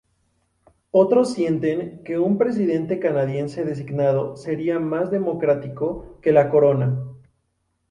[0.89, 7.05] Otros sienten que un presidente canadiense designado sería más democrático que la Corona.